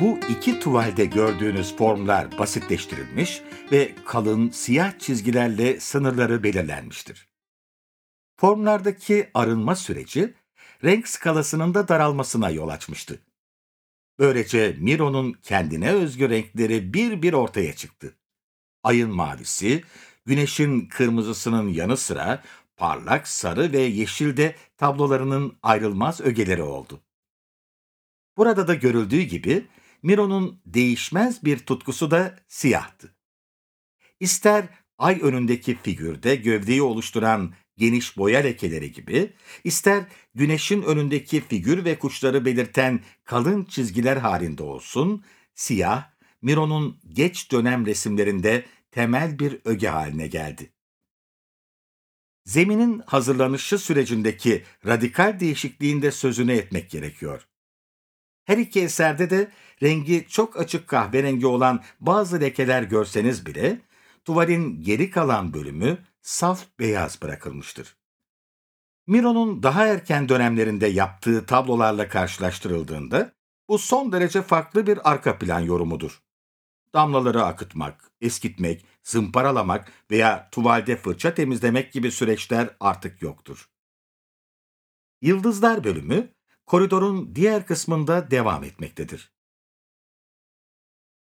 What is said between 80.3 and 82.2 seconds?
tuvalde fırça temizlemek gibi